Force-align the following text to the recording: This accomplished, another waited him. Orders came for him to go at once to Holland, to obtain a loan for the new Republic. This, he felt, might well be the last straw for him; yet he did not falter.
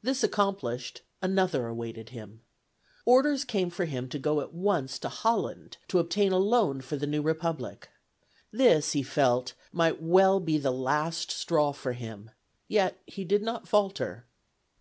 This 0.00 0.22
accomplished, 0.22 1.02
another 1.20 1.74
waited 1.74 2.10
him. 2.10 2.40
Orders 3.04 3.44
came 3.44 3.68
for 3.68 3.84
him 3.84 4.08
to 4.10 4.18
go 4.20 4.40
at 4.40 4.52
once 4.54 4.96
to 5.00 5.08
Holland, 5.08 5.78
to 5.88 5.98
obtain 5.98 6.30
a 6.30 6.38
loan 6.38 6.80
for 6.80 6.96
the 6.96 7.04
new 7.04 7.20
Republic. 7.20 7.88
This, 8.52 8.92
he 8.92 9.02
felt, 9.02 9.54
might 9.72 10.00
well 10.00 10.38
be 10.38 10.56
the 10.56 10.70
last 10.70 11.32
straw 11.32 11.72
for 11.72 11.94
him; 11.94 12.30
yet 12.68 13.02
he 13.08 13.24
did 13.24 13.42
not 13.42 13.66
falter. 13.66 14.24